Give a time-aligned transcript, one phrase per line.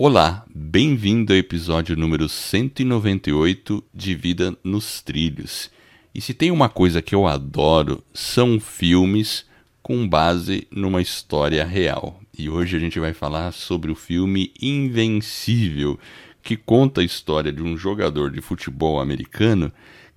[0.00, 5.72] Olá, bem-vindo ao episódio número 198 de Vida nos Trilhos.
[6.14, 9.44] E se tem uma coisa que eu adoro, são filmes
[9.82, 12.20] com base numa história real.
[12.38, 15.98] E hoje a gente vai falar sobre o filme Invencível,
[16.44, 19.72] que conta a história de um jogador de futebol americano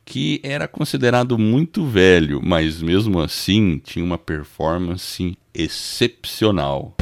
[0.05, 6.95] que era considerado muito velho, mas mesmo assim tinha uma performance excepcional.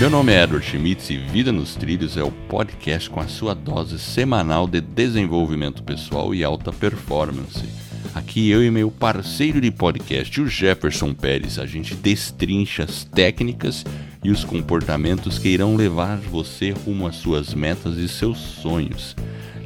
[0.00, 3.52] Meu nome é Edward Schmitz e Vida nos Trilhos é o podcast com a sua
[3.52, 7.68] dose semanal de desenvolvimento pessoal e alta performance.
[8.14, 13.84] Aqui eu e meu parceiro de podcast, o Jefferson Pérez, a gente destrincha as técnicas
[14.24, 19.14] e os comportamentos que irão levar você rumo às suas metas e seus sonhos.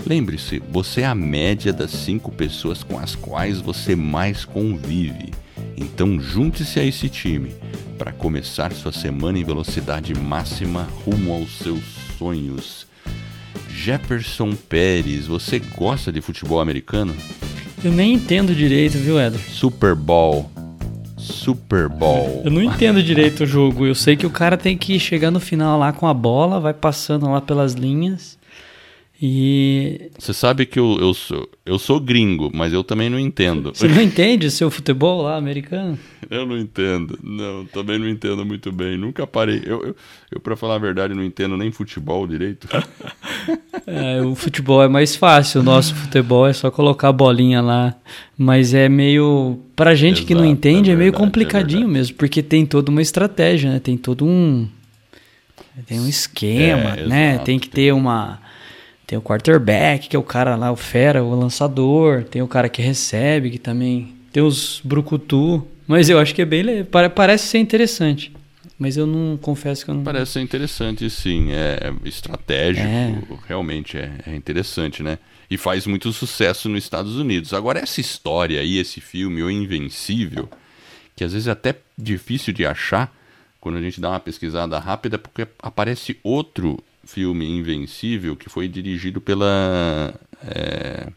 [0.04, 5.30] Lembre-se, você é a média das cinco pessoas com as quais você mais convive.
[5.76, 7.54] Então junte-se a esse time
[7.98, 11.82] para começar sua semana em velocidade máxima rumo aos seus
[12.18, 12.86] sonhos.
[13.70, 17.14] Jefferson Pérez, você gosta de futebol americano?
[17.84, 19.50] Eu nem entendo direito, viu, Edward?
[19.50, 20.50] Super Bowl.
[21.18, 22.42] Super Bowl.
[22.44, 23.86] Eu não entendo direito o jogo.
[23.86, 26.72] Eu sei que o cara tem que chegar no final lá com a bola, vai
[26.72, 28.38] passando lá pelas linhas.
[29.22, 30.10] E.
[30.18, 33.72] Você sabe que eu, eu, sou, eu sou gringo, mas eu também não entendo.
[33.72, 35.98] Você não entende seu futebol lá americano?
[36.28, 37.16] Eu não entendo.
[37.22, 38.98] Não, também não entendo muito bem.
[38.98, 39.62] Nunca parei.
[39.64, 39.96] Eu, eu,
[40.32, 42.68] eu para falar a verdade, não entendo nem futebol direito.
[43.86, 45.60] É, o futebol é mais fácil.
[45.60, 47.94] O nosso futebol é só colocar a bolinha lá.
[48.36, 49.58] Mas é meio.
[49.76, 52.64] Pra gente Exato, que não entende, é, verdade, é meio complicadinho é mesmo, porque tem
[52.64, 53.78] toda uma estratégia, né?
[53.78, 54.66] Tem todo um.
[55.86, 57.30] Tem um esquema, é, né?
[57.32, 58.40] Exato, tem que ter uma
[59.06, 62.24] tem o quarterback, que é o cara lá, o fera, o lançador.
[62.24, 64.14] Tem o cara que recebe, que também.
[64.32, 65.66] Tem os brucutu.
[65.86, 66.84] Mas eu acho que é bem.
[67.14, 68.32] Parece ser interessante.
[68.78, 70.02] Mas eu não confesso que eu não.
[70.02, 71.52] Parece ser interessante, sim.
[71.52, 72.86] É, é estratégico.
[72.86, 73.22] É.
[73.46, 75.18] Realmente é, é interessante, né?
[75.50, 77.52] E faz muito sucesso nos Estados Unidos.
[77.52, 80.48] Agora, essa história aí, esse filme, O Invencível,
[81.14, 83.14] que às vezes é até difícil de achar
[83.60, 89.20] quando a gente dá uma pesquisada rápida, porque aparece outro filme Invencível que foi dirigido
[89.20, 91.08] pela, é,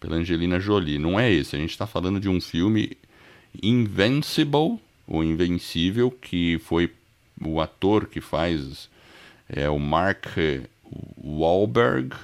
[0.00, 0.98] pela Angelina Jolie.
[0.98, 2.96] Não é esse, a gente está falando de um filme
[3.62, 6.90] Invincible, o Invencível, que foi
[7.44, 8.90] o ator que faz
[9.48, 10.26] é o Mark
[11.22, 12.14] Wahlberg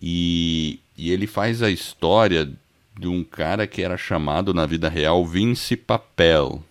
[0.00, 2.50] e, e ele faz a história
[2.98, 6.62] de um cara que era chamado na vida real Vince Papel.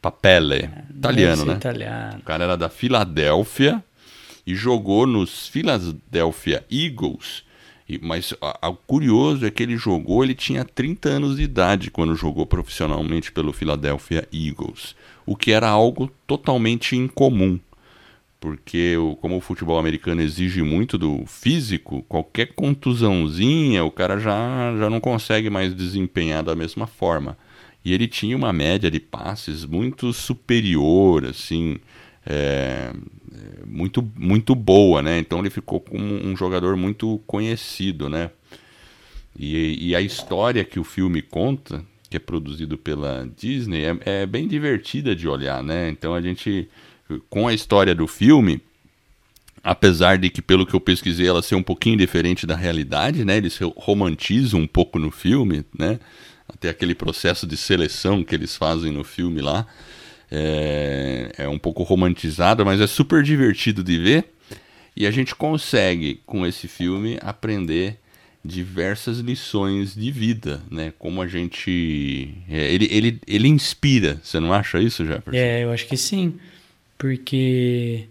[0.00, 1.54] Papele, é, italiano, né?
[1.54, 2.18] Italiano.
[2.18, 3.84] O cara era da Filadélfia
[4.46, 7.44] e jogou nos Philadelphia Eagles.
[7.88, 12.14] E, mas o curioso é que ele jogou, ele tinha 30 anos de idade quando
[12.14, 14.94] jogou profissionalmente pelo Philadelphia Eagles,
[15.26, 17.58] o que era algo totalmente incomum.
[18.38, 24.88] Porque, como o futebol americano exige muito do físico, qualquer contusãozinha o cara já, já
[24.88, 27.36] não consegue mais desempenhar da mesma forma.
[27.84, 31.78] E ele tinha uma média de passes muito superior, assim,
[32.32, 32.92] é,
[33.66, 35.18] muito, muito boa, né?
[35.18, 38.30] Então ele ficou como um jogador muito conhecido, né?
[39.36, 44.26] E, e, a história que o filme conta, que é produzido pela Disney, é, é,
[44.26, 45.88] bem divertida de olhar, né?
[45.88, 46.68] Então a gente,
[47.28, 48.60] com a história do filme,
[49.62, 53.38] apesar de que, pelo que eu pesquisei, ela ser um pouquinho diferente da realidade, né?
[53.38, 55.98] Eles romantizam um pouco no filme, né?
[56.48, 59.66] Até aquele processo de seleção que eles fazem no filme lá.
[60.30, 64.24] É, é um pouco romantizado, mas é super divertido de ver.
[64.96, 67.98] E a gente consegue, com esse filme, aprender
[68.44, 70.92] diversas lições de vida, né?
[70.98, 72.34] Como a gente.
[72.48, 75.38] É, ele, ele, ele inspira, você não acha isso, Jefferson?
[75.38, 76.34] É, eu acho que sim.
[76.96, 78.06] Porque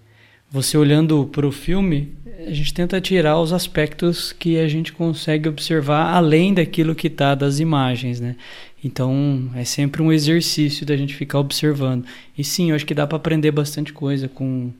[0.52, 2.14] você olhando para o filme,
[2.46, 7.36] a gente tenta tirar os aspectos que a gente consegue observar além daquilo que está
[7.36, 8.36] das imagens, né?
[8.84, 12.06] Então é sempre um exercício da gente ficar observando.
[12.38, 14.72] E sim, eu acho que dá para aprender bastante coisa com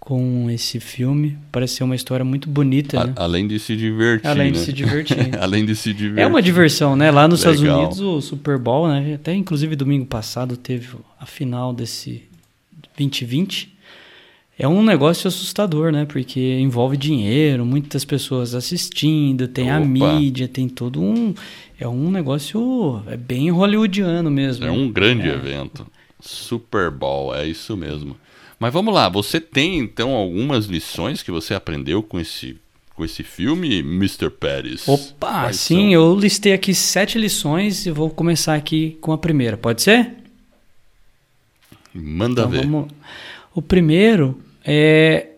[0.00, 1.36] com esse filme.
[1.52, 3.12] Parece ser uma história muito bonita, né?
[3.16, 4.26] Além de se divertir.
[4.26, 4.52] Além né?
[4.52, 5.16] de se divertir.
[5.38, 6.22] Além de se divertir.
[6.22, 7.10] É uma diversão, né?
[7.10, 7.54] Lá nos Legal.
[7.54, 9.14] Estados Unidos, o Super Bowl, né?
[9.14, 10.88] Até inclusive domingo passado teve
[11.18, 12.22] a final desse
[12.96, 13.80] 2020
[14.60, 16.04] é um negócio assustador, né?
[16.04, 19.76] Porque envolve dinheiro, muitas pessoas assistindo, tem Opa.
[19.76, 21.32] a mídia, tem todo um.
[21.80, 23.02] É um negócio.
[23.06, 24.66] É bem hollywoodiano mesmo.
[24.66, 25.32] É um grande é.
[25.32, 25.86] evento.
[26.20, 28.14] Super Bowl, é isso mesmo.
[28.58, 32.58] Mas vamos lá, você tem então algumas lições que você aprendeu com esse
[32.94, 34.28] com esse filme, Mr.
[34.28, 34.86] Pérez?
[34.86, 35.92] Opa, Quais sim, são?
[35.92, 40.16] eu listei aqui sete lições e vou começar aqui com a primeira, pode ser?
[41.94, 42.66] Manda então, ver.
[42.66, 42.92] Vamos...
[43.54, 45.28] O primeiro é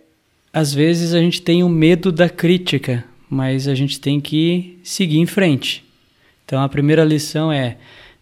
[0.53, 5.19] às vezes a gente tem o medo da crítica, mas a gente tem que seguir
[5.19, 5.85] em frente.
[6.52, 7.78] Então a primeira lição é: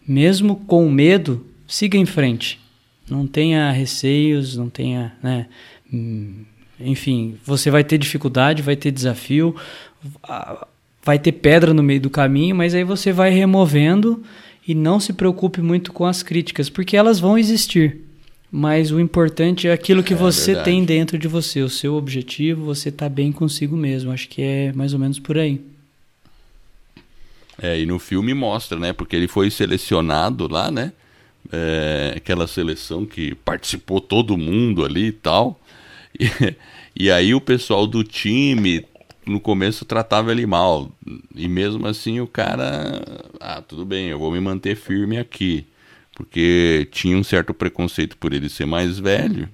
[0.07, 2.61] mesmo com medo, siga em frente.
[3.09, 5.47] Não tenha receios, não tenha, né?
[5.93, 6.45] Hum,
[6.79, 9.53] enfim, você vai ter dificuldade, vai ter desafio,
[11.03, 14.23] vai ter pedra no meio do caminho, mas aí você vai removendo
[14.65, 17.99] e não se preocupe muito com as críticas, porque elas vão existir.
[18.49, 20.71] Mas o importante é aquilo que é, você verdade.
[20.71, 24.09] tem dentro de você, o seu objetivo, você está bem consigo mesmo.
[24.09, 25.59] Acho que é mais ou menos por aí.
[27.61, 28.93] É, e no filme mostra, né?
[28.93, 30.93] Porque ele foi selecionado lá, né?
[31.51, 35.59] É, aquela seleção que participou todo mundo ali e tal.
[36.19, 36.25] E,
[37.05, 38.85] e aí o pessoal do time
[39.25, 40.91] no começo tratava ele mal.
[41.35, 43.01] E mesmo assim o cara,
[43.39, 45.65] ah, tudo bem, eu vou me manter firme aqui,
[46.15, 49.49] porque tinha um certo preconceito por ele ser mais velho.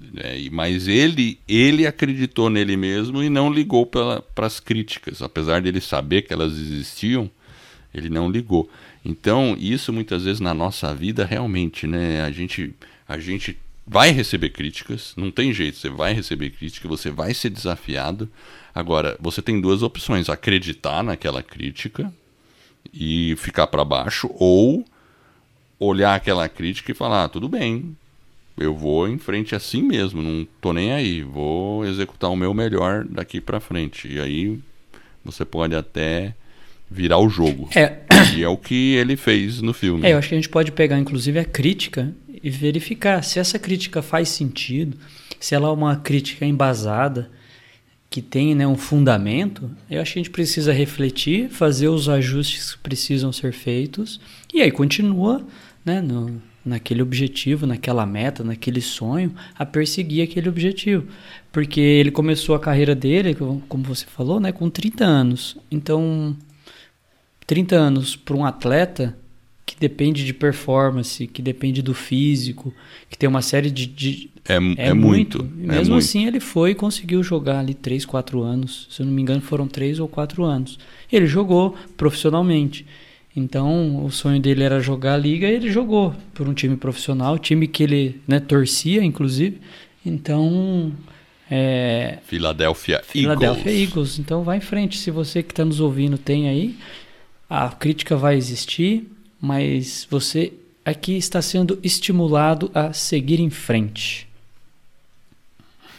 [0.00, 0.48] Né?
[0.50, 5.80] Mas ele, ele acreditou nele mesmo e não ligou para as críticas, apesar de ele
[5.80, 7.30] saber que elas existiam,
[7.92, 8.70] ele não ligou.
[9.04, 12.22] Então isso muitas vezes na nossa vida realmente, né?
[12.22, 12.74] A gente,
[13.08, 13.56] a gente
[13.86, 18.28] vai receber críticas, não tem jeito, você vai receber crítica, você vai ser desafiado.
[18.74, 22.12] Agora, você tem duas opções: acreditar naquela crítica
[22.92, 24.84] e ficar para baixo, ou
[25.80, 27.96] olhar aquela crítica e falar: ah, tudo bem,
[28.58, 33.04] eu vou em frente assim mesmo, não tô nem aí, vou executar o meu melhor
[33.04, 34.08] daqui para frente.
[34.08, 34.58] E aí
[35.24, 36.34] você pode até
[36.90, 37.68] virar o jogo.
[37.74, 37.98] É.
[38.36, 40.06] E é o que ele fez no filme.
[40.06, 43.58] É, eu acho que a gente pode pegar inclusive a crítica e verificar se essa
[43.58, 44.96] crítica faz sentido,
[45.40, 47.30] se ela é uma crítica embasada,
[48.10, 52.74] que tem né, um fundamento, eu acho que a gente precisa refletir, fazer os ajustes
[52.74, 54.18] que precisam ser feitos
[54.52, 55.46] e aí continua
[55.84, 61.06] né, no, naquele objetivo, naquela meta, naquele sonho, a perseguir aquele objetivo.
[61.50, 63.34] Porque ele começou a carreira dele,
[63.68, 65.56] como você falou, né, com 30 anos.
[65.70, 66.36] Então,
[67.46, 69.16] 30 anos para um atleta
[69.68, 72.72] que depende de performance, que depende do físico,
[73.10, 73.86] que tem uma série de.
[73.86, 75.38] de é, é, é, muito.
[75.38, 75.56] muito.
[75.56, 75.94] mesmo é muito.
[75.96, 78.86] assim, ele foi e conseguiu jogar ali 3, 4 anos.
[78.90, 80.78] Se eu não me engano, foram 3 ou 4 anos.
[81.12, 82.86] Ele jogou profissionalmente.
[83.38, 87.38] Então, o sonho dele era jogar a liga e ele jogou por um time profissional,
[87.38, 89.60] time que ele né, torcia, inclusive.
[90.04, 90.92] Então.
[91.50, 92.18] É...
[92.24, 93.88] Philadelphia, Philadelphia Eagles.
[93.88, 94.18] Eagles.
[94.18, 94.98] Então, vai em frente.
[94.98, 96.76] Se você que está nos ouvindo tem aí,
[97.48, 99.06] a crítica vai existir
[99.40, 100.52] mas você
[100.84, 104.26] aqui está sendo estimulado a seguir em frente.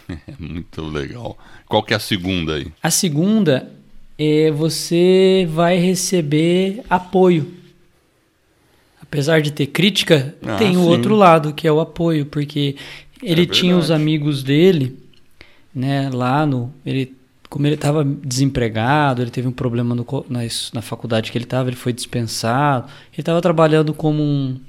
[0.38, 1.38] Muito legal.
[1.66, 2.72] Qual que é a segunda aí?
[2.82, 3.72] A segunda
[4.20, 7.54] é você vai receber apoio.
[9.02, 12.76] Apesar de ter crítica, ah, tem o outro lado, que é o apoio, porque
[13.24, 15.00] ele é tinha os amigos dele,
[15.74, 17.18] né, lá no, ele
[17.50, 21.68] como ele estava desempregado, ele teve um problema no, na, na faculdade que ele estava,
[21.68, 22.86] ele foi dispensado.
[23.12, 24.60] Ele estava trabalhando como um,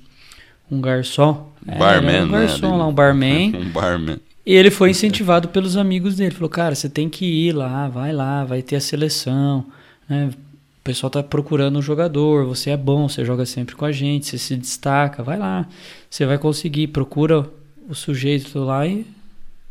[0.71, 1.53] um garçom.
[1.69, 2.77] É, barman, é, um garçom né?
[2.79, 3.53] lá, um barman.
[3.61, 4.19] um barman.
[4.45, 6.35] E ele foi incentivado pelos amigos dele.
[6.35, 9.67] Falou, cara, você tem que ir lá, vai lá, vai ter a seleção.
[10.09, 10.31] Né?
[10.33, 14.27] O pessoal está procurando um jogador, você é bom, você joga sempre com a gente,
[14.27, 15.69] você se destaca, vai lá.
[16.09, 17.47] Você vai conseguir, procura
[17.89, 19.05] o sujeito lá e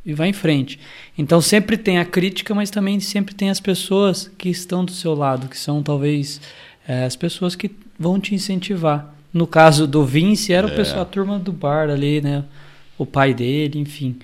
[0.05, 0.79] e vai em frente.
[1.17, 5.13] Então sempre tem a crítica, mas também sempre tem as pessoas que estão do seu
[5.13, 6.41] lado, que são talvez
[6.88, 9.13] é, as pessoas que vão te incentivar.
[9.31, 10.71] No caso do Vince, era é.
[10.71, 12.43] o pessoal, a turma do bar ali, né?
[12.97, 14.17] O pai dele, enfim.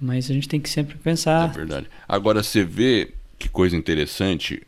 [0.00, 1.50] Mas a gente tem que sempre pensar.
[1.50, 1.86] É verdade.
[2.06, 4.62] Agora você vê que coisa interessante.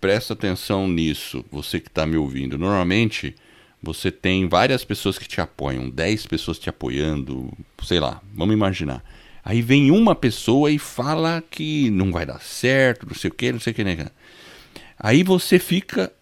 [0.00, 2.58] Presta atenção nisso, você que está me ouvindo.
[2.58, 3.34] Normalmente
[3.82, 9.02] você tem várias pessoas que te apoiam, 10 pessoas te apoiando, sei lá, vamos imaginar.
[9.44, 13.52] Aí vem uma pessoa e fala que não vai dar certo, não sei o que,
[13.52, 14.08] não sei o que, né?
[14.98, 16.12] Aí você fica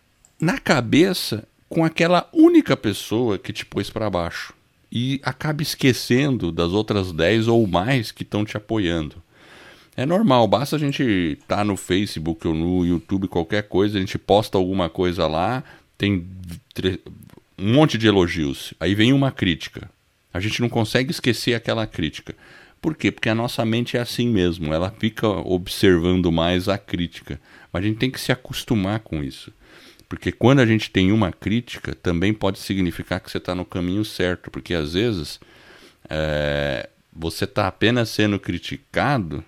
[0.41, 4.55] na cabeça com aquela única pessoa que te pôs para baixo
[4.91, 9.23] e acaba esquecendo das outras 10 ou mais que estão te apoiando.
[9.97, 14.01] É normal, basta a gente estar tá no Facebook ou no YouTube, qualquer coisa, a
[14.01, 15.63] gente posta alguma coisa lá,
[15.99, 16.27] tem
[17.59, 18.73] um monte de elogios.
[18.81, 19.91] Aí vem uma crítica.
[20.33, 22.35] A gente não consegue esquecer aquela crítica.
[22.81, 23.11] Por quê?
[23.11, 27.39] Porque a nossa mente é assim mesmo, ela fica observando mais a crítica.
[27.73, 29.53] Mas a gente tem que se acostumar com isso.
[30.11, 34.05] Porque quando a gente tem uma crítica, também pode significar que você está no caminho
[34.05, 34.51] certo.
[34.51, 35.39] Porque às vezes
[36.09, 39.45] é, você está apenas sendo criticado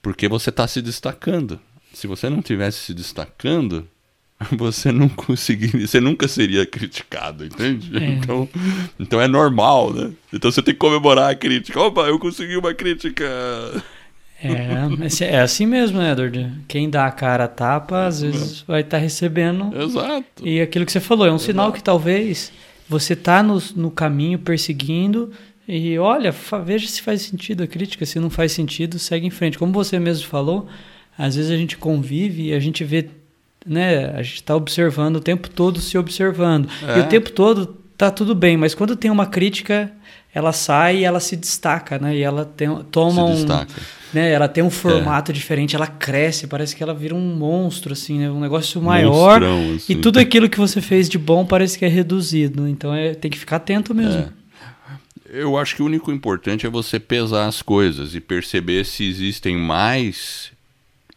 [0.00, 1.58] porque você está se destacando.
[1.92, 3.84] Se você não tivesse se destacando,
[4.52, 7.90] você não conseguiria, você nunca seria criticado, entende?
[7.98, 8.10] É.
[8.10, 8.48] Então,
[8.96, 10.12] então é normal, né?
[10.32, 11.80] Então você tem que comemorar a crítica.
[11.80, 13.26] Opa, eu consegui uma crítica.
[14.42, 16.50] É, é assim mesmo, né, Edward?
[16.66, 19.70] Quem dá a cara a tapa, às vezes vai estar tá recebendo.
[19.78, 20.46] Exato.
[20.46, 21.46] E aquilo que você falou, é um Exato.
[21.46, 22.50] sinal que talvez
[22.88, 25.30] você está no, no caminho perseguindo
[25.68, 28.04] e olha, veja se faz sentido a crítica.
[28.04, 29.58] Se não faz sentido, segue em frente.
[29.58, 30.66] Como você mesmo falou,
[31.16, 33.08] às vezes a gente convive e a gente vê,
[33.64, 34.06] né?
[34.16, 36.68] A gente está observando o tempo todo, se observando.
[36.82, 36.98] É.
[36.98, 37.66] E o tempo todo
[37.96, 39.92] tá tudo bem, mas quando tem uma crítica,
[40.34, 42.16] ela sai e ela se destaca, né?
[42.16, 43.34] E ela tem, toma se um.
[43.34, 44.00] Destaca.
[44.12, 45.34] Né, ela tem um formato é.
[45.34, 48.28] diferente, ela cresce, parece que ela vira um monstro, assim, né?
[48.28, 49.40] Um negócio maior.
[49.40, 49.92] Monstrão, assim.
[49.92, 52.66] E tudo aquilo que você fez de bom parece que é reduzido.
[52.66, 54.22] Então é, tem que ficar atento mesmo.
[54.22, 54.40] É.
[55.32, 59.56] Eu acho que o único importante é você pesar as coisas e perceber se existem
[59.56, 60.50] mais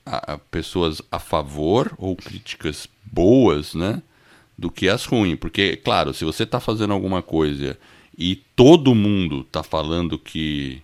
[0.06, 4.04] a, a pessoas a favor ou críticas boas, né?
[4.56, 5.40] Do que as ruins.
[5.40, 7.76] Porque, claro, se você está fazendo alguma coisa
[8.18, 10.82] e todo mundo está falando que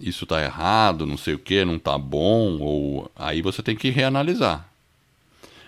[0.00, 3.90] isso está errado, não sei o que, não está bom, ou aí você tem que
[3.90, 4.68] reanalisar.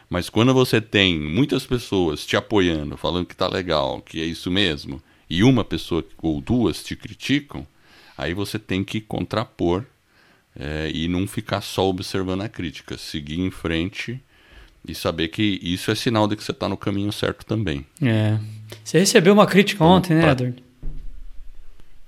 [0.09, 4.51] Mas quando você tem muitas pessoas te apoiando, falando que está legal, que é isso
[4.51, 7.67] mesmo, e uma pessoa ou duas te criticam,
[8.17, 9.85] aí você tem que contrapor
[10.57, 14.21] é, e não ficar só observando a crítica, seguir em frente
[14.87, 17.87] e saber que isso é sinal de que você está no caminho certo também.
[18.03, 18.39] É.
[18.85, 20.64] Você recebeu uma crítica então, ontem, né, Edward?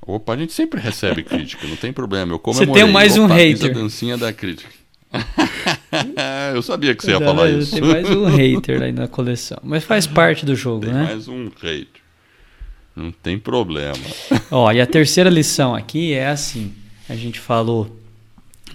[0.07, 2.33] Opa, a gente sempre recebe crítica, não tem problema.
[2.33, 2.73] Eu comemorei.
[2.73, 3.71] Você tem mais um Opa, hater.
[3.71, 4.71] a dancinha da crítica.
[6.55, 7.73] eu sabia que você ia falar isso.
[7.73, 9.59] Tem mais um hater aí na coleção.
[9.65, 11.05] Mas faz parte do jogo, tem né?
[11.05, 12.03] mais um hater.
[12.95, 13.99] Não tem problema.
[14.51, 16.73] Ó, e a terceira lição aqui é assim:
[17.09, 17.95] a gente falou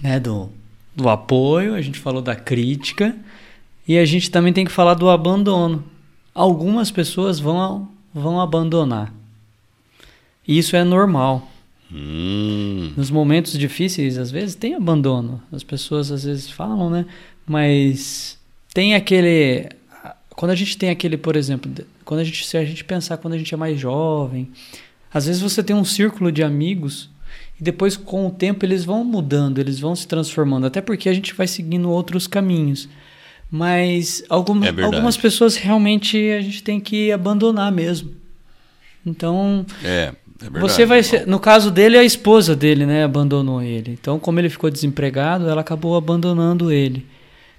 [0.02, 0.50] né, do,
[0.94, 3.16] do apoio, a gente falou da crítica
[3.88, 5.82] e a gente também tem que falar do abandono.
[6.34, 9.12] Algumas pessoas vão, vão abandonar.
[10.46, 11.50] Isso é normal.
[11.92, 12.92] Hum.
[12.96, 15.42] Nos momentos difíceis, às vezes, tem abandono.
[15.52, 17.06] As pessoas às vezes falam, né?
[17.46, 18.38] Mas
[18.72, 19.68] tem aquele.
[20.30, 21.70] Quando a gente tem aquele, por exemplo,
[22.04, 24.50] quando a gente, se a gente pensar quando a gente é mais jovem,
[25.12, 27.10] às vezes você tem um círculo de amigos
[27.60, 31.14] e depois, com o tempo, eles vão mudando, eles vão se transformando, até porque a
[31.14, 32.88] gente vai seguindo outros caminhos.
[33.50, 38.14] Mas alguma, é algumas pessoas realmente a gente tem que abandonar mesmo.
[39.04, 40.14] Então, é,
[40.46, 43.92] é verdade, você vai ser, no caso dele, a esposa dele, né, abandonou ele.
[43.92, 47.06] Então, como ele ficou desempregado, ela acabou abandonando ele.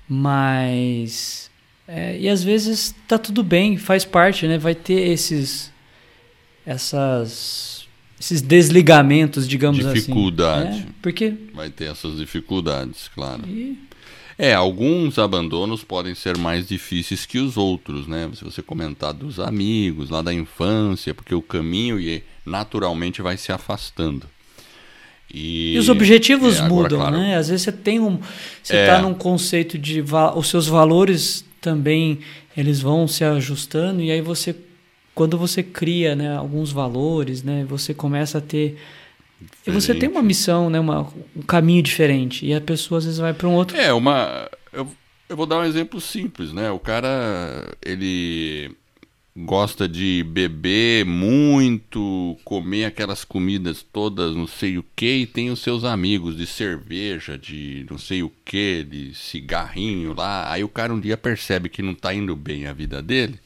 [0.08, 1.50] Mas
[1.88, 4.58] é, e às vezes tá tudo bem, faz parte, né?
[4.58, 5.72] Vai ter esses
[6.66, 7.86] essas
[8.20, 10.70] esses desligamentos, digamos Dificuldade.
[10.70, 10.78] assim.
[10.78, 10.88] Dificuldade.
[10.90, 13.44] É, porque vai ter essas dificuldades, claro.
[13.48, 13.78] E...
[14.38, 18.30] É, alguns abandonos podem ser mais difíceis que os outros, né?
[18.34, 22.00] Se você comentar dos amigos, lá da infância, porque o caminho
[22.46, 24.28] naturalmente vai se afastando.
[25.34, 27.38] E, e os objetivos é, agora, mudam, claro, né?
[27.38, 28.20] Às vezes você tem um.
[28.62, 30.04] Você está é, num conceito de.
[30.36, 32.20] Os seus valores também
[32.56, 34.56] eles vão se ajustando, e aí você.
[35.16, 38.80] Quando você cria né, alguns valores, né, você começa a ter
[39.66, 42.46] e você tem uma missão, né, uma, um caminho diferente.
[42.46, 43.78] E a pessoa às vezes vai para um outro.
[43.78, 44.50] É, uma.
[44.72, 44.88] Eu,
[45.30, 46.72] eu vou dar um exemplo simples, né?
[46.72, 48.76] O cara, ele
[49.36, 55.60] gosta de beber muito, comer aquelas comidas todas, não sei o que, e tem os
[55.60, 60.52] seus amigos de cerveja, de não sei o que, de cigarrinho lá.
[60.52, 63.40] Aí o cara um dia percebe que não tá indo bem a vida dele.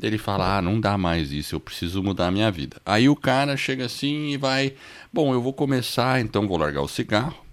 [0.00, 2.80] Ele fala: Ah, não dá mais isso, eu preciso mudar a minha vida.
[2.86, 4.74] Aí o cara chega assim e vai:
[5.12, 7.44] Bom, eu vou começar, então vou largar o cigarro.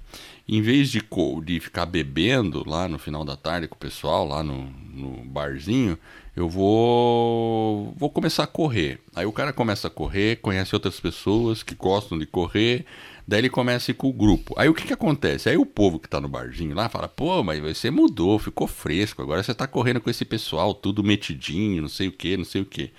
[0.48, 1.01] Em vez de,
[1.43, 5.98] de ficar bebendo lá no final da tarde com o pessoal, lá no, no barzinho,
[6.36, 9.00] eu vou vou começar a correr.
[9.15, 12.86] Aí o cara começa a correr, conhece outras pessoas que gostam de correr,
[13.27, 14.54] daí ele começa a ir com o grupo.
[14.58, 15.50] Aí o que que acontece?
[15.50, 19.22] Aí o povo que tá no barzinho lá fala: "Pô, mas você mudou, ficou fresco,
[19.22, 22.62] agora você tá correndo com esse pessoal tudo metidinho, não sei o que, não sei
[22.62, 22.92] o que".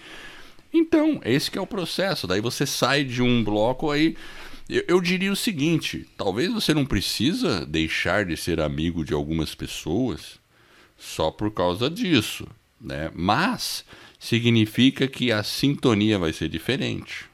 [0.72, 2.26] Então, esse que é o processo.
[2.26, 4.16] Daí você sai de um bloco aí
[4.68, 9.54] eu, eu diria o seguinte: talvez você não precisa deixar de ser amigo de algumas
[9.54, 10.38] pessoas
[10.98, 12.46] só por causa disso
[12.80, 13.10] né?
[13.14, 13.84] Mas
[14.18, 17.26] significa que a sintonia vai ser diferente.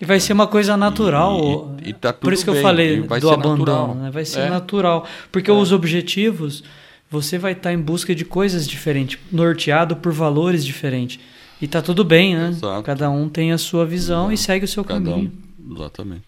[0.00, 1.76] E vai ser uma coisa natural.
[1.82, 2.60] E, e, e tá Por isso que bem.
[2.60, 3.94] eu falei do abandono.
[3.94, 4.10] Né?
[4.10, 4.50] Vai ser é.
[4.50, 5.06] natural.
[5.30, 5.54] Porque é.
[5.54, 6.64] os objetivos,
[7.10, 11.20] você vai estar tá em busca de coisas diferentes, norteado por valores diferentes.
[11.60, 12.48] E tá tudo bem, né?
[12.48, 12.82] Exato.
[12.82, 14.34] Cada um tem a sua visão Exato.
[14.34, 15.32] e segue o seu Cada caminho.
[15.68, 15.74] Um.
[15.74, 16.22] Exatamente.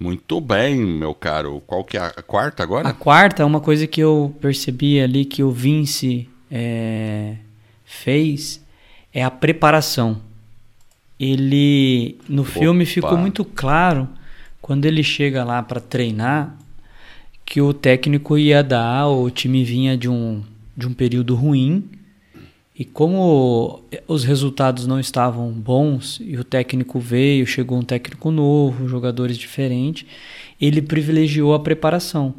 [0.00, 1.62] Muito bem, meu caro.
[1.64, 2.88] Qual que é a quarta agora?
[2.88, 7.36] A quarta é uma coisa que eu percebi ali que o Vince é,
[7.84, 8.64] fez
[9.12, 10.20] é a preparação.
[11.18, 12.50] Ele no Opa.
[12.50, 14.08] filme ficou muito claro
[14.60, 16.58] quando ele chega lá para treinar
[17.44, 20.42] que o técnico ia dar, o time vinha de um,
[20.76, 21.84] de um período ruim
[22.76, 28.88] e como os resultados não estavam bons e o técnico veio, chegou um técnico novo,
[28.88, 30.04] jogadores diferentes,
[30.60, 32.34] ele privilegiou a preparação.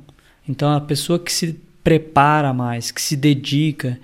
[0.47, 3.99] Então a pessoa que se prepara mais, que se dedica,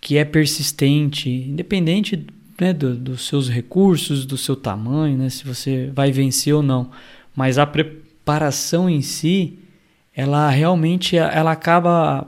[0.00, 2.24] que é persistente, independente
[2.60, 6.90] né, do, dos seus recursos, do seu tamanho, né, se você vai vencer ou não,
[7.34, 9.58] mas a preparação em si,
[10.14, 12.26] ela realmente ela acaba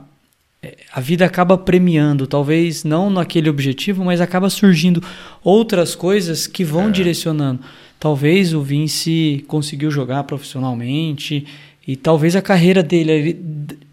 [0.93, 5.01] a vida acaba premiando, talvez não naquele objetivo, mas acaba surgindo
[5.43, 6.91] outras coisas que vão é.
[6.91, 7.61] direcionando.
[7.99, 11.47] Talvez o Vince conseguiu jogar profissionalmente
[11.87, 13.39] e talvez a carreira dele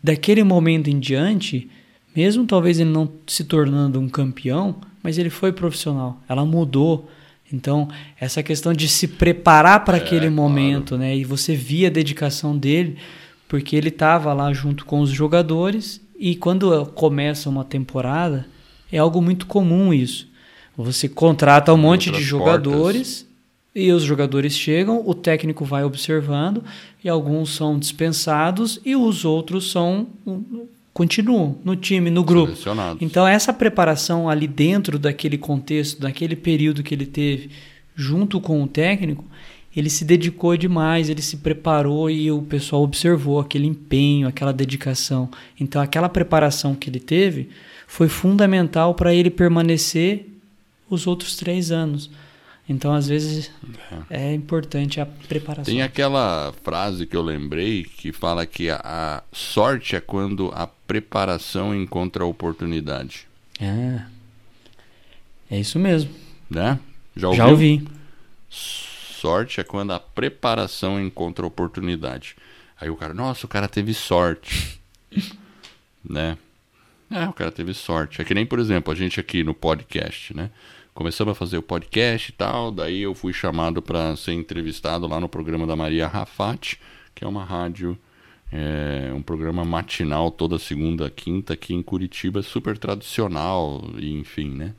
[0.09, 1.69] daquele momento em diante,
[2.17, 6.19] mesmo talvez ele não se tornando um campeão, mas ele foi profissional.
[6.27, 7.11] Ela mudou.
[7.53, 7.89] Então,
[8.19, 11.03] essa questão de se preparar para é, aquele momento, claro.
[11.03, 11.15] né?
[11.15, 12.97] E você via a dedicação dele,
[13.47, 18.47] porque ele estava lá junto com os jogadores e quando começa uma temporada,
[18.91, 20.27] é algo muito comum isso.
[20.75, 23.28] Você contrata um monte de jogadores.
[23.79, 26.65] E os jogadores chegam, o técnico vai observando
[27.03, 30.07] e alguns são dispensados e os outros são
[30.93, 32.53] continuam no time, no grupo.
[33.01, 37.51] Então essa preparação ali dentro daquele contexto, daquele período que ele teve
[37.95, 39.25] junto com o técnico,
[39.77, 45.31] ele se dedicou demais, ele se preparou e o pessoal observou aquele empenho, aquela dedicação.
[45.61, 47.49] Então, aquela preparação que ele teve
[47.87, 50.27] foi fundamental para ele permanecer
[50.91, 52.11] os outros três anos.
[52.69, 53.51] Então, às vezes,
[54.11, 54.31] é.
[54.31, 54.35] é.
[54.35, 55.65] importante a preparação.
[55.65, 60.67] Tem aquela frase que eu lembrei que fala que a, a sorte é quando a
[60.67, 63.27] preparação encontra a oportunidade.
[63.59, 64.03] É.
[65.51, 66.11] É isso mesmo.
[66.51, 66.79] Né?
[67.17, 67.45] Já, ouviu?
[67.45, 67.89] Já ouvi
[69.19, 72.37] sorte é quando a preparação encontra oportunidade.
[72.81, 74.81] Aí o cara, nossa, o cara teve sorte.
[76.09, 76.39] né?
[77.11, 78.23] É, o cara teve sorte.
[78.23, 80.51] É que nem, por exemplo, a gente aqui no podcast, né?
[80.99, 85.21] Começamos a fazer o podcast e tal, daí eu fui chamado para ser entrevistado lá
[85.21, 86.81] no programa da Maria Rafati,
[87.15, 87.97] que é uma rádio,
[88.51, 94.75] é, um programa matinal toda segunda, quinta aqui em Curitiba, super tradicional, e enfim, né?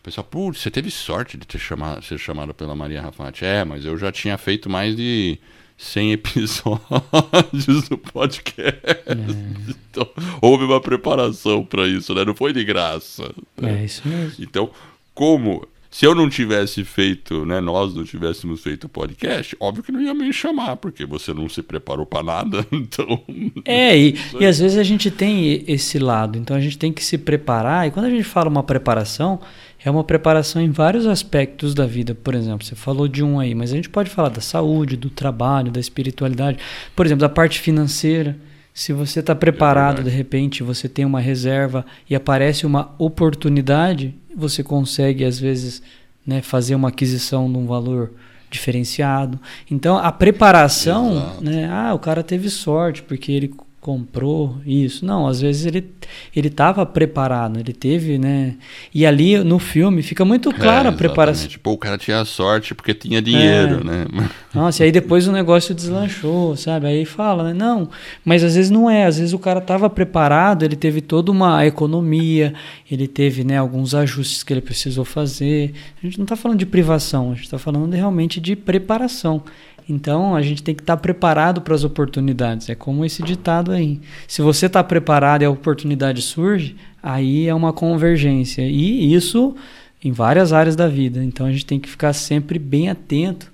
[0.00, 3.44] pessoal, putz, você teve sorte de ter chamado, ser chamado pela Maria Rafati.
[3.44, 5.40] É, mas eu já tinha feito mais de
[5.76, 8.78] 100 episódios do podcast.
[8.86, 9.74] É.
[9.90, 10.08] Então,
[10.40, 12.24] houve uma preparação para isso, né?
[12.24, 13.34] Não foi de graça.
[13.60, 13.80] Né?
[13.80, 14.36] É isso mesmo.
[14.38, 14.70] Então,
[15.18, 19.90] como se eu não tivesse feito, né, nós não tivéssemos feito o podcast, óbvio que
[19.90, 23.20] não ia me chamar, porque você não se preparou para nada, então...
[23.64, 27.04] É, e, e às vezes a gente tem esse lado, então a gente tem que
[27.04, 29.40] se preparar, e quando a gente fala uma preparação,
[29.84, 32.14] é uma preparação em vários aspectos da vida.
[32.14, 35.10] Por exemplo, você falou de um aí, mas a gente pode falar da saúde, do
[35.10, 36.58] trabalho, da espiritualidade,
[36.94, 38.36] por exemplo, da parte financeira.
[38.72, 44.14] Se você está preparado, é de repente, você tem uma reserva e aparece uma oportunidade,
[44.38, 45.82] você consegue, às vezes,
[46.26, 48.12] né, fazer uma aquisição de um valor
[48.50, 49.38] diferenciado.
[49.70, 55.04] Então, a preparação, né, ah, o cara teve sorte porque ele comprou isso.
[55.04, 55.88] Não, às vezes ele
[56.34, 58.54] ele estava preparado, ele teve, né?
[58.94, 61.48] E ali no filme fica muito claro é, a preparação.
[61.48, 63.84] Tipo, o cara tinha sorte porque tinha dinheiro, é.
[63.84, 64.06] né?
[64.54, 66.86] Nossa, e aí depois o negócio deslanchou, sabe?
[66.86, 67.52] Aí fala, né?
[67.52, 67.88] Não,
[68.24, 71.64] mas às vezes não é, às vezes o cara estava preparado, ele teve toda uma
[71.66, 72.54] economia,
[72.90, 75.72] ele teve, né, alguns ajustes que ele precisou fazer.
[76.02, 79.42] A gente não está falando de privação, a gente está falando de, realmente de preparação.
[79.88, 82.68] Então a gente tem que estar tá preparado para as oportunidades.
[82.68, 84.00] É como esse ditado aí.
[84.26, 88.62] Se você está preparado e a oportunidade surge, aí é uma convergência.
[88.68, 89.56] E isso
[90.04, 91.24] em várias áreas da vida.
[91.24, 93.50] Então a gente tem que ficar sempre bem atento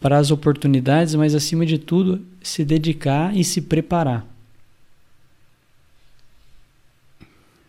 [0.00, 4.26] para as oportunidades, mas acima de tudo, se dedicar e se preparar.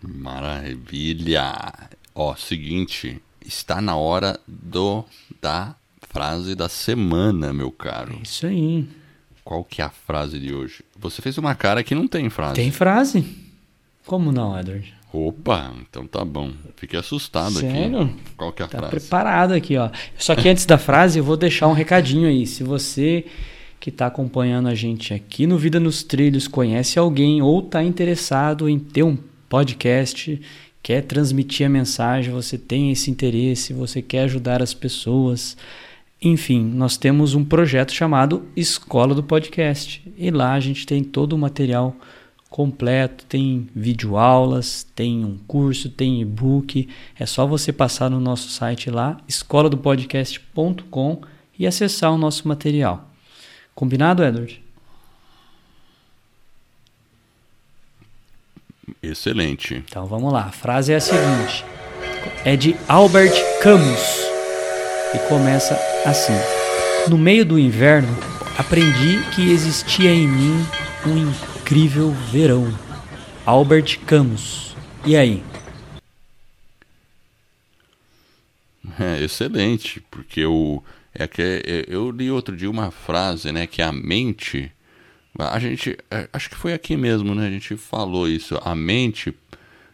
[0.01, 1.89] Maravilha!
[2.13, 5.03] Ó, seguinte, está na hora do
[5.41, 5.75] da
[6.15, 8.13] frase da semana, meu caro.
[8.17, 8.88] É isso aí.
[9.43, 10.82] Qual que é a frase de hoje?
[10.97, 12.56] Você fez uma cara que não tem frase.
[12.56, 13.25] Tem frase?
[14.06, 14.93] Como não, Edward?
[15.12, 16.54] Opa, então tá bom.
[16.78, 18.04] Fiquei assustado Sério?
[18.04, 18.15] aqui.
[18.38, 18.91] Qual que é a tá frase?
[18.91, 19.89] preparado aqui, ó.
[20.17, 22.47] Só que antes da frase, eu vou deixar um recadinho aí.
[22.47, 23.25] Se você
[23.78, 28.69] que está acompanhando a gente aqui no Vida nos Trilhos conhece alguém ou está interessado
[28.69, 29.17] em ter um
[29.49, 30.41] podcast,
[30.82, 35.58] quer transmitir a mensagem, você tem esse interesse, você quer ajudar as pessoas,
[36.25, 40.01] enfim, nós temos um projeto chamado Escola do Podcast.
[40.17, 41.95] E lá a gente tem todo o material
[42.49, 46.89] completo, tem videoaulas, tem um curso, tem e-book.
[47.19, 51.21] É só você passar no nosso site lá, escola do podcast.com
[51.59, 53.07] e acessar o nosso material.
[53.75, 54.63] Combinado, Edward?
[59.03, 59.75] Excelente.
[59.88, 60.45] Então vamos lá.
[60.45, 61.63] A frase é a seguinte:
[62.43, 64.24] é de Albert Camus
[65.15, 66.34] e começa assim:
[67.10, 68.15] No meio do inverno,
[68.58, 70.65] aprendi que existia em mim
[71.06, 72.67] um incrível verão.
[73.45, 74.75] Albert Camus.
[75.06, 75.43] E aí?
[78.99, 80.82] É excelente, porque o
[81.13, 84.71] é que é, eu li outro dia uma frase, né, que a mente
[85.38, 87.47] a gente é, acho que foi aqui mesmo, né?
[87.47, 88.58] A gente falou isso.
[88.63, 89.34] A mente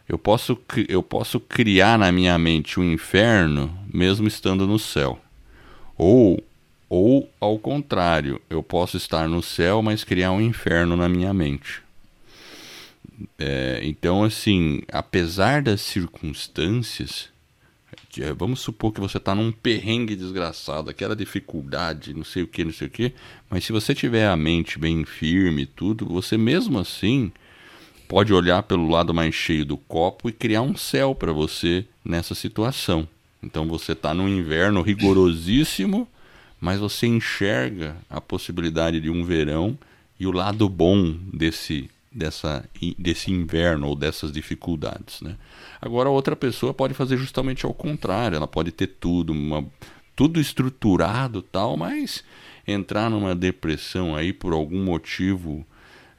[0.08, 5.20] eu posso eu posso criar na minha mente um inferno mesmo estando no céu.
[5.96, 6.42] Ou
[6.94, 11.80] ou, ao contrário, eu posso estar no céu, mas criar um inferno na minha mente.
[13.38, 17.30] É, então, assim, apesar das circunstâncias,
[18.18, 22.62] é, vamos supor que você está num perrengue desgraçado, aquela dificuldade, não sei o que,
[22.62, 23.14] não sei o que,
[23.48, 27.32] mas se você tiver a mente bem firme e tudo, você mesmo assim
[28.08, 32.34] pode olhar pelo lado mais cheio do copo e criar um céu para você nessa
[32.34, 33.08] situação.
[33.42, 36.08] Então você está num inverno rigorosíssimo
[36.62, 39.76] mas você enxerga a possibilidade de um verão
[40.18, 42.64] e o lado bom desse dessa
[42.96, 45.34] desse inverno ou dessas dificuldades, né?
[45.80, 49.66] Agora outra pessoa pode fazer justamente ao contrário, ela pode ter tudo, uma,
[50.14, 52.22] tudo estruturado tal, mas
[52.64, 55.66] entrar numa depressão aí por algum motivo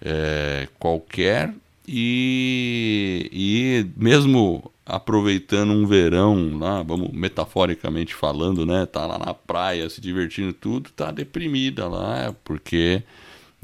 [0.01, 1.53] é, qualquer
[1.87, 8.85] e, e mesmo aproveitando um verão lá, vamos metaforicamente falando, né?
[8.85, 13.03] Tá lá na praia se divertindo tudo, tá deprimida lá, porque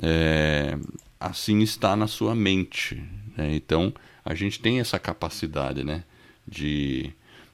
[0.02, 0.78] é,
[1.20, 3.02] assim está na sua mente.
[3.38, 3.56] Né?
[3.56, 6.04] Então a gente tem essa capacidade, né?
[6.48, 7.12] De,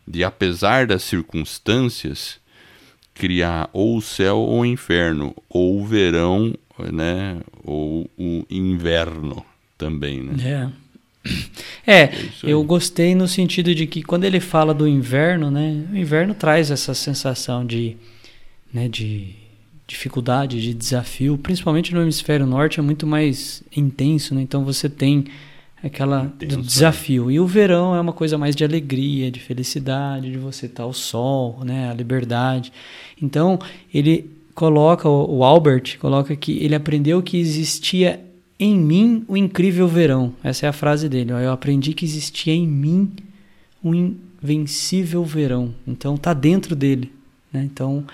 [0.07, 2.39] de apesar das circunstâncias
[3.13, 6.53] criar ou o céu ou o inferno, ou o verão,
[6.91, 7.39] né?
[7.63, 9.45] Ou o inverno
[9.77, 10.71] também, né?
[11.23, 11.29] É.
[11.87, 12.11] É, é
[12.41, 16.71] eu gostei no sentido de que quando ele fala do inverno, né, o inverno traz
[16.71, 17.95] essa sensação de,
[18.73, 19.35] né, de
[19.85, 24.41] dificuldade, de desafio, principalmente no hemisfério norte é muito mais intenso, né?
[24.41, 25.25] Então você tem
[25.83, 27.27] aquela Intenso, desafio.
[27.27, 27.33] Né?
[27.33, 30.93] E o verão é uma coisa mais de alegria, de felicidade, de você estar ao
[30.93, 32.73] sol, né, a liberdade.
[33.21, 33.59] Então,
[33.93, 38.21] ele coloca o Albert coloca que ele aprendeu que existia
[38.59, 40.33] em mim o incrível verão.
[40.43, 41.33] Essa é a frase dele.
[41.33, 41.39] Ó.
[41.39, 43.11] Eu aprendi que existia em mim
[43.83, 43.93] um
[44.41, 45.73] invencível verão.
[45.87, 47.11] Então tá dentro dele.
[47.51, 47.63] Né?
[47.63, 48.05] Então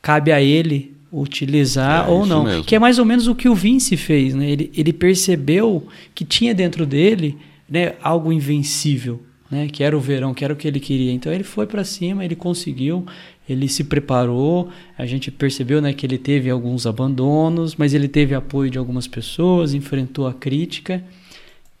[0.00, 2.44] cabe a ele utilizar é, ou não.
[2.44, 2.64] Mesmo.
[2.64, 4.34] Que é mais ou menos o que o Vince fez.
[4.34, 4.50] Né?
[4.50, 7.36] Ele, ele percebeu que tinha dentro dele
[7.68, 9.20] né, algo invencível.
[9.50, 11.12] Né, que era o verão, que era o que ele queria.
[11.12, 13.04] Então ele foi para cima, ele conseguiu,
[13.48, 18.34] ele se preparou, a gente percebeu né, que ele teve alguns abandonos, mas ele teve
[18.34, 21.02] apoio de algumas pessoas, enfrentou a crítica.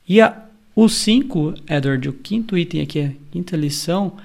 [0.08, 0.44] E a,
[0.74, 4.16] o 5, Edward, o quinto item aqui, a quinta lição,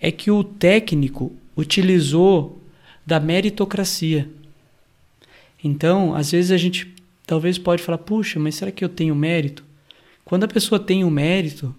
[0.00, 2.60] é que o técnico utilizou
[3.04, 4.28] da meritocracia.
[5.62, 6.94] Então, às vezes a gente
[7.26, 9.64] talvez pode falar, puxa, mas será que eu tenho mérito?
[10.24, 11.74] Quando a pessoa tem o um mérito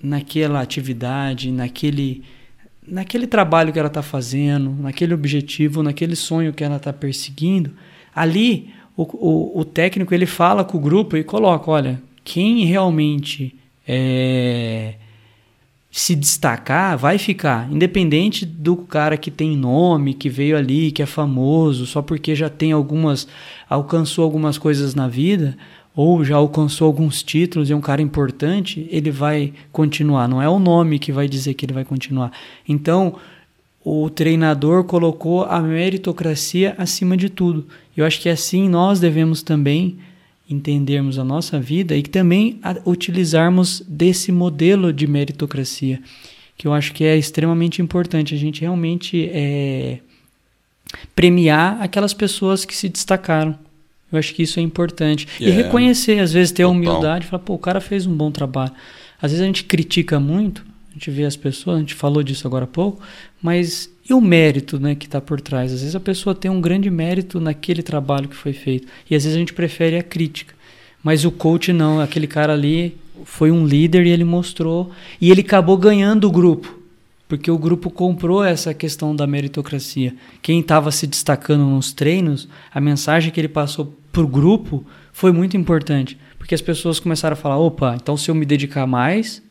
[0.00, 2.22] naquela atividade, naquele
[2.86, 7.72] naquele trabalho que ela está fazendo, naquele objetivo, naquele sonho que ela está perseguindo,
[8.14, 13.54] ali o, o, o, técnico ele fala com o grupo e coloca, olha, quem realmente
[13.86, 14.94] é,
[15.90, 21.06] se destacar vai ficar, independente do cara que tem nome, que veio ali, que é
[21.06, 23.28] famoso, só porque já tem algumas,
[23.68, 25.56] alcançou algumas coisas na vida,
[25.96, 30.28] ou já alcançou alguns títulos e é um cara importante, ele vai continuar.
[30.28, 32.30] Não é o nome que vai dizer que ele vai continuar.
[32.68, 33.16] Então,
[33.82, 37.66] o treinador colocou a meritocracia acima de tudo.
[37.96, 39.96] Eu acho que assim nós devemos também
[40.50, 46.00] entendermos a nossa vida e também utilizarmos desse modelo de meritocracia,
[46.58, 48.34] que eu acho que é extremamente importante.
[48.34, 50.00] A gente realmente é,
[51.14, 53.58] premiar aquelas pessoas que se destacaram
[54.16, 55.28] eu acho que isso é importante.
[55.40, 55.60] Yeah.
[55.60, 58.30] E reconhecer, às vezes, ter a humildade e falar, pô, o cara fez um bom
[58.30, 58.72] trabalho.
[59.20, 62.46] Às vezes a gente critica muito, a gente vê as pessoas, a gente falou disso
[62.46, 63.02] agora há pouco,
[63.42, 65.72] mas e o mérito né, que está por trás?
[65.72, 68.86] Às vezes a pessoa tem um grande mérito naquele trabalho que foi feito.
[69.10, 70.54] E às vezes a gente prefere a crítica.
[71.02, 74.90] Mas o coach não, aquele cara ali foi um líder e ele mostrou.
[75.20, 76.76] E ele acabou ganhando o grupo
[77.28, 80.14] porque o grupo comprou essa questão da meritocracia.
[80.40, 85.58] Quem estava se destacando nos treinos, a mensagem que ele passou pro grupo foi muito
[85.58, 86.16] importante.
[86.38, 89.42] Porque as pessoas começaram a falar: opa, então se eu me dedicar mais,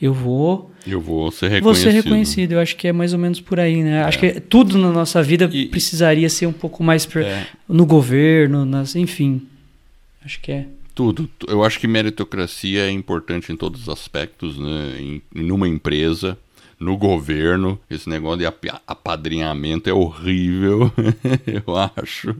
[0.00, 0.70] eu vou.
[0.86, 1.64] Eu vou ser reconhecido.
[1.64, 2.52] Vou ser reconhecido.
[2.52, 3.98] Eu acho que é mais ou menos por aí, né?
[3.98, 4.02] É.
[4.04, 7.46] Acho que tudo na nossa vida e, precisaria ser um pouco mais é.
[7.68, 9.42] no governo, nas, enfim.
[10.24, 10.66] Acho que é.
[10.94, 11.28] Tudo.
[11.46, 14.96] Eu acho que meritocracia é importante em todos os aspectos, né?
[14.98, 16.38] Em, em uma empresa,
[16.84, 17.78] no governo.
[17.88, 18.46] Esse negócio de
[18.86, 20.90] apadrinhamento é horrível,
[21.46, 22.34] eu acho,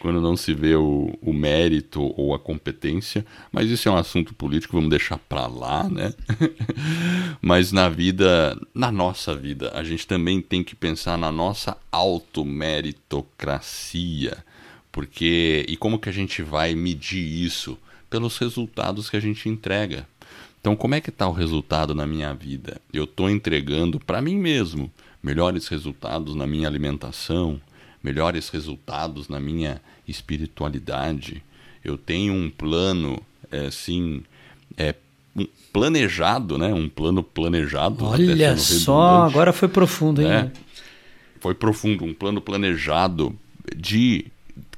[0.00, 3.24] quando não se vê o, o, mérito ou a competência.
[3.50, 6.12] Mas isso é um assunto político, vamos deixar para lá, né?
[7.40, 14.44] Mas na vida, na nossa vida, a gente também tem que pensar na nossa automeritocracia
[14.92, 17.78] porque e como que a gente vai medir isso?
[18.10, 20.06] Pelos resultados que a gente entrega.
[20.62, 22.80] Então, como é que está o resultado na minha vida?
[22.92, 24.88] Eu estou entregando para mim mesmo
[25.20, 27.60] melhores resultados na minha alimentação,
[28.00, 31.42] melhores resultados na minha espiritualidade.
[31.84, 33.20] Eu tenho um plano,
[33.50, 34.22] é, assim,
[34.76, 34.94] é,
[35.34, 36.72] um planejado, né?
[36.72, 38.04] Um plano planejado.
[38.04, 40.28] Olha só, agora foi profundo, hein?
[40.28, 40.52] Né?
[41.40, 43.36] Foi profundo, um plano planejado
[43.76, 44.26] de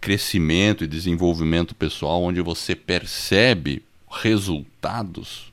[0.01, 5.53] crescimento e desenvolvimento pessoal onde você percebe resultados,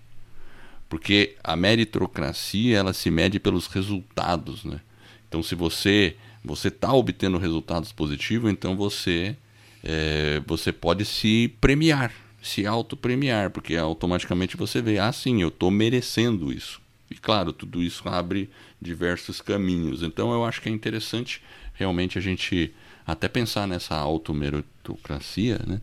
[0.92, 4.82] porque a meritocracia ela se mede pelos resultados, né?
[5.26, 9.38] Então, se você você está obtendo resultados positivos, então você
[9.82, 15.72] é, você pode se premiar, se auto-premiar, porque automaticamente você vê, ah, sim, eu estou
[15.72, 16.82] merecendo isso.
[17.10, 18.50] E claro, tudo isso abre
[18.82, 20.04] diversos caminhos.
[20.04, 21.42] Então, eu acho que é interessante
[21.74, 22.74] realmente a gente
[23.08, 25.80] até pensar nessa automeritocracia, né?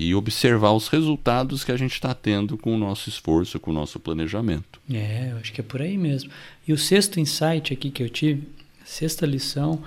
[0.00, 3.74] E observar os resultados que a gente está tendo com o nosso esforço, com o
[3.74, 4.80] nosso planejamento.
[4.88, 6.30] É, eu acho que é por aí mesmo.
[6.68, 8.46] E o sexto insight aqui que eu tive,
[8.84, 9.82] sexta lição,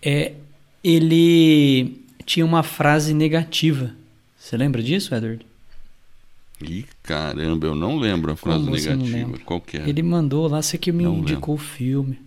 [0.00, 0.32] é
[0.82, 3.92] ele tinha uma frase negativa.
[4.38, 5.44] Você lembra disso, Edward?
[6.62, 9.38] Ih, caramba, eu não lembro a frase negativa.
[9.44, 9.86] Qual que é?
[9.86, 11.64] Ele mandou lá, você que me não indicou lembro.
[11.66, 12.25] o filme.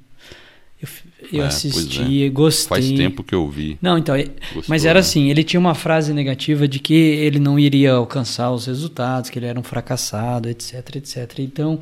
[0.82, 0.88] Eu,
[1.34, 2.30] eu é, assisti, é.
[2.30, 2.82] gostei.
[2.82, 3.78] Faz tempo que eu vi.
[3.82, 5.00] Não, então, Gostou, mas era né?
[5.02, 9.38] assim, ele tinha uma frase negativa de que ele não iria alcançar os resultados, que
[9.38, 11.39] ele era um fracassado, etc, etc.
[11.39, 11.80] Então,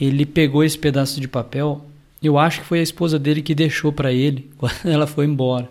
[0.00, 1.84] ele pegou esse pedaço de papel,
[2.22, 5.68] eu acho que foi a esposa dele que deixou para ele quando ela foi embora.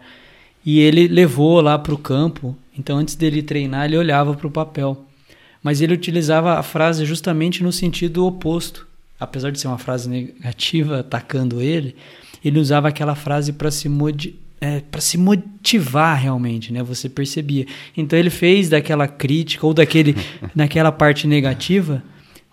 [0.65, 4.51] E ele levou lá para o campo, então antes dele treinar, ele olhava para o
[4.51, 5.05] papel.
[5.61, 8.87] Mas ele utilizava a frase justamente no sentido oposto.
[9.19, 11.95] Apesar de ser uma frase negativa atacando ele,
[12.45, 13.89] ele usava aquela frase para se
[14.61, 16.81] é, para se motivar realmente, né?
[16.83, 17.65] Você percebia.
[17.97, 20.15] Então ele fez daquela crítica ou daquele
[20.55, 22.03] naquela parte negativa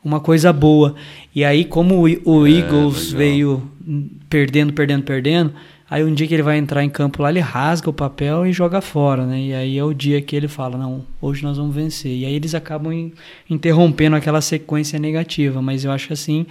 [0.05, 0.95] uma coisa boa.
[1.35, 3.71] E aí como o, o é, Eagles veio
[4.29, 5.53] perdendo, perdendo, perdendo,
[5.89, 8.53] aí um dia que ele vai entrar em campo lá, ele rasga o papel e
[8.53, 9.41] joga fora, né?
[9.41, 12.11] E aí é o dia que ele fala, não, hoje nós vamos vencer.
[12.11, 13.13] E aí eles acabam
[13.49, 16.47] interrompendo aquela sequência negativa, mas eu acho assim,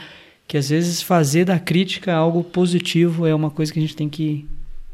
[0.47, 4.09] que às vezes fazer da crítica algo positivo é uma coisa que a gente tem
[4.09, 4.45] que.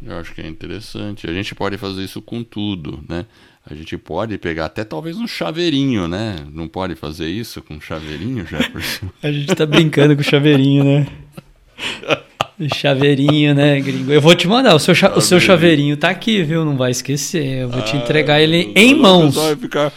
[0.02, 1.28] Eu acho que é interessante.
[1.28, 3.26] A gente pode fazer isso com tudo, né?
[3.70, 6.38] A gente pode pegar até talvez um chaveirinho, né?
[6.54, 9.08] Não pode fazer isso com um chaveirinho, Jefferson?
[9.22, 11.08] a gente tá brincando com chaveirinho, né?
[12.74, 14.12] Chaveirinho, né, gringo?
[14.12, 16.64] Eu vou te mandar, o seu, o seu chaveirinho tá aqui, viu?
[16.64, 17.62] Não vai esquecer.
[17.62, 19.36] Eu vou te ah, entregar ele em mãos.
[19.36, 19.92] Vai ficar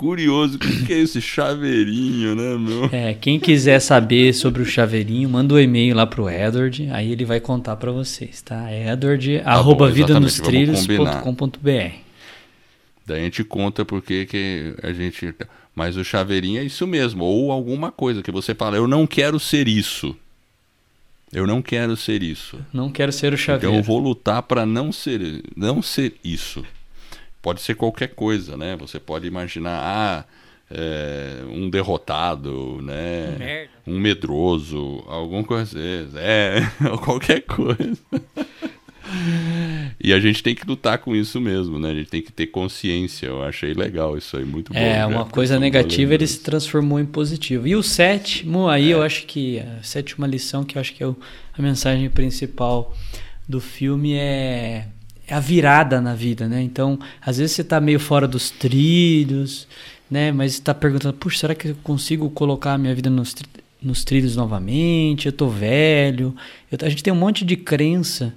[0.00, 2.88] curioso, o que, é esse chaveirinho, né, meu?
[2.90, 7.12] É, quem quiser saber sobre o chaveirinho, manda o um e-mail lá pro Edward, aí
[7.12, 8.72] ele vai contar para vocês, tá?
[8.72, 11.68] Edward, tá arroba vidanostrilhos.com.br
[13.04, 15.34] Daí a gente conta porque que a gente...
[15.74, 19.38] Mas o chaveirinho é isso mesmo, ou alguma coisa que você fala, eu não quero
[19.38, 20.16] ser isso.
[21.30, 22.58] Eu não quero ser isso.
[22.72, 23.74] Não quero ser o chaveiro.
[23.74, 26.64] Então eu vou lutar para não ser, não ser isso
[27.42, 28.76] pode ser qualquer coisa, né?
[28.76, 30.24] Você pode imaginar ah,
[30.70, 33.68] é, um derrotado, né?
[33.86, 35.78] Um, um medroso, alguma coisa.
[36.16, 36.60] É,
[37.02, 37.98] qualquer coisa.
[39.98, 41.90] e a gente tem que lutar com isso mesmo, né?
[41.90, 43.26] A gente tem que ter consciência.
[43.26, 44.78] Eu achei legal isso aí, muito bom.
[44.78, 47.66] É, uma coisa negativa ele se transformou em positivo.
[47.66, 48.94] E o sétimo, aí é.
[48.94, 51.16] eu acho que a sétima lição, que eu acho que é o,
[51.56, 52.94] a mensagem principal
[53.48, 54.86] do filme é
[55.30, 56.60] é a virada na vida, né?
[56.60, 59.68] Então, às vezes você está meio fora dos trilhos,
[60.10, 60.32] né?
[60.32, 63.36] Mas está perguntando, puxa, será que eu consigo colocar a minha vida nos,
[63.80, 65.26] nos trilhos novamente?
[65.26, 66.34] Eu tô velho.
[66.70, 68.34] Eu, a gente tem um monte de crença.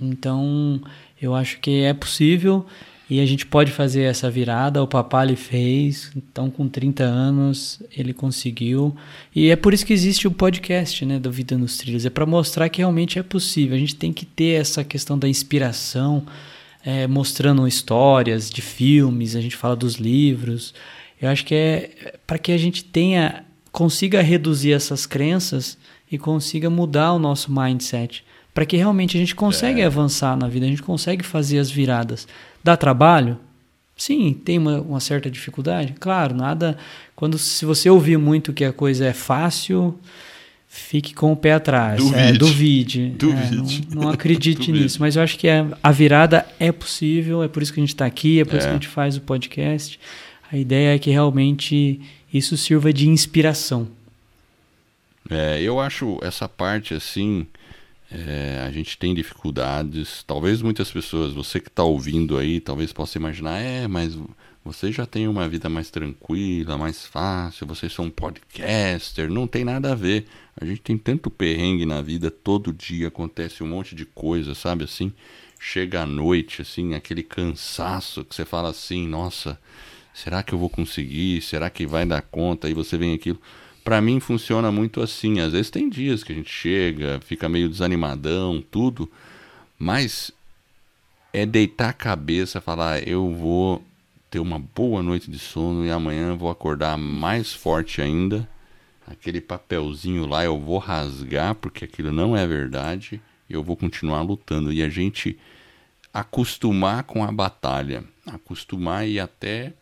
[0.00, 0.82] Então,
[1.20, 2.66] eu acho que é possível
[3.12, 4.82] e a gente pode fazer essa virada.
[4.82, 8.96] O papai ele fez, então com 30 anos ele conseguiu.
[9.36, 12.24] E é por isso que existe o podcast, né, do Vida nos Trilhos, é para
[12.24, 13.76] mostrar que realmente é possível.
[13.76, 16.24] A gente tem que ter essa questão da inspiração,
[16.82, 20.72] é, mostrando histórias de filmes, a gente fala dos livros.
[21.20, 25.76] Eu acho que é para que a gente tenha consiga reduzir essas crenças
[26.10, 29.84] e consiga mudar o nosso mindset, para que realmente a gente consiga é.
[29.84, 32.26] avançar na vida, a gente consegue fazer as viradas.
[32.62, 33.38] Dá trabalho?
[33.96, 35.94] Sim, tem uma, uma, certa dificuldade.
[35.98, 36.76] Claro, nada.
[37.14, 39.98] Quando se você ouvir muito que a coisa é fácil,
[40.66, 41.98] fique com o pé atrás.
[41.98, 42.18] Duvide.
[42.18, 43.08] É, duvide.
[43.10, 43.82] duvide.
[43.90, 44.98] É, não, não, acredite nisso.
[45.00, 47.94] Mas eu acho que a, a, virada é possível, é por isso que a gente
[47.94, 48.58] está aqui, é por é.
[48.58, 50.00] isso que a gente faz o podcast.
[50.50, 52.00] A ideia é que realmente
[52.32, 53.86] isso sirva de inspiração.
[55.30, 57.46] É, eu acho essa parte assim.
[58.14, 60.22] É, a gente tem dificuldades.
[60.26, 64.18] Talvez muitas pessoas, você que está ouvindo aí, talvez possa imaginar, é, mas
[64.62, 69.64] você já tem uma vida mais tranquila, mais fácil, vocês são um podcaster, não tem
[69.64, 70.26] nada a ver.
[70.60, 74.84] A gente tem tanto perrengue na vida, todo dia acontece um monte de coisa, sabe
[74.84, 75.10] assim?
[75.58, 79.58] Chega à noite, assim, aquele cansaço que você fala assim, nossa,
[80.12, 81.40] será que eu vou conseguir?
[81.40, 82.66] Será que vai dar conta?
[82.66, 83.40] Aí você vem aquilo
[83.84, 85.40] para mim funciona muito assim.
[85.40, 89.10] Às vezes tem dias que a gente chega, fica meio desanimadão, tudo,
[89.78, 90.32] mas
[91.32, 93.82] é deitar a cabeça, falar eu vou
[94.30, 98.48] ter uma boa noite de sono e amanhã vou acordar mais forte ainda.
[99.06, 103.20] Aquele papelzinho lá eu vou rasgar porque aquilo não é verdade.
[103.50, 105.38] Eu vou continuar lutando e a gente
[106.14, 109.72] acostumar com a batalha, acostumar e até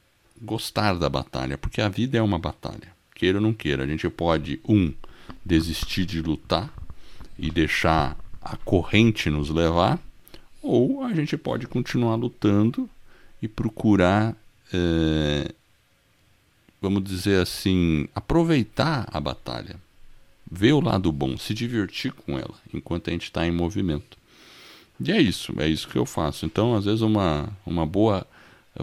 [0.40, 3.84] gostar da batalha, porque a vida é uma batalha queira ou não queira.
[3.84, 4.94] A gente pode, um,
[5.44, 6.72] desistir de lutar
[7.38, 10.00] e deixar a corrente nos levar,
[10.62, 12.88] ou a gente pode continuar lutando
[13.42, 14.34] e procurar,
[14.72, 15.52] é,
[16.80, 19.76] vamos dizer assim, aproveitar a batalha,
[20.50, 24.16] ver o lado bom, se divertir com ela enquanto a gente está em movimento.
[24.98, 26.46] E é isso, é isso que eu faço.
[26.46, 28.26] Então, às vezes, uma, uma boa.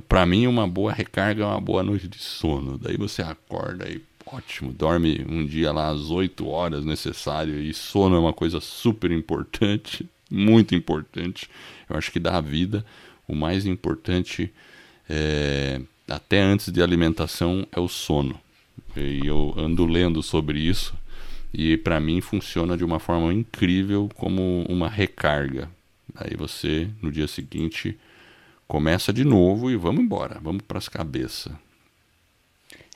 [0.09, 2.77] Para mim, uma boa recarga é uma boa noite de sono.
[2.77, 8.15] Daí você acorda e ótimo, dorme um dia lá às 8 horas necessário e sono
[8.15, 11.49] é uma coisa super importante, muito importante.
[11.89, 12.85] Eu acho que da vida
[13.27, 14.51] o mais importante
[15.09, 18.39] é, até antes de alimentação é o sono.
[18.95, 20.95] E eu ando lendo sobre isso
[21.53, 25.69] e para mim funciona de uma forma incrível como uma recarga.
[26.15, 27.97] Aí você no dia seguinte
[28.67, 31.53] começa de novo e vamos embora, vamos para as cabeças.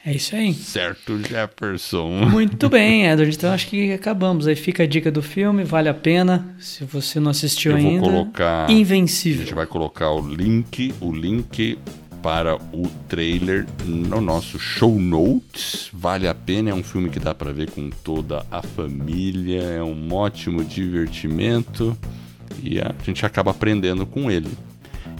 [0.03, 0.53] É isso aí.
[0.53, 2.09] Certo, Jefferson.
[2.25, 3.35] Muito bem, Edward.
[3.35, 4.47] Então acho que acabamos.
[4.47, 6.55] Aí fica a dica do filme, vale a pena.
[6.59, 8.01] Se você não assistiu Eu ainda.
[8.01, 8.69] Vou colocar.
[8.69, 9.41] Invencível.
[9.41, 11.77] A gente vai colocar o link, o link
[12.21, 15.89] para o trailer no nosso show notes.
[15.93, 19.83] Vale a pena, é um filme que dá para ver com toda a família, é
[19.83, 21.97] um ótimo divertimento
[22.61, 24.49] e a gente acaba aprendendo com ele.